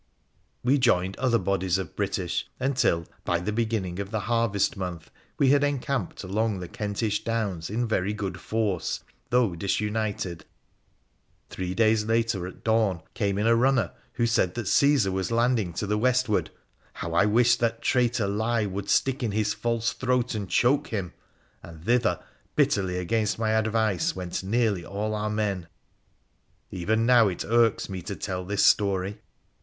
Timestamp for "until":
2.59-3.05